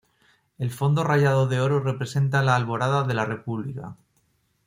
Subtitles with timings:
[0.57, 3.95] El fondo rayado de oro representa la alborada de la República.